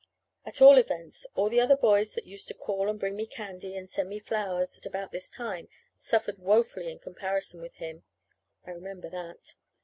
At 0.47 0.63
all 0.63 0.79
events, 0.79 1.27
all 1.35 1.47
the 1.47 1.59
other 1.59 1.75
boys 1.77 2.15
that 2.15 2.25
used 2.25 2.47
to 2.47 2.55
call 2.55 2.89
and 2.89 2.99
bring 2.99 3.15
me 3.15 3.27
candy 3.27 3.75
and 3.77 3.87
send 3.87 4.09
me 4.09 4.17
flowers 4.17 4.75
at 4.75 4.87
about 4.87 5.11
this 5.11 5.29
time 5.29 5.69
suffered 5.95 6.39
woefully 6.39 6.89
in 6.91 6.97
comparison 6.97 7.61
with 7.61 7.75
him! 7.75 8.03
I 8.65 8.71
remember 8.71 9.11
that. 9.11 9.53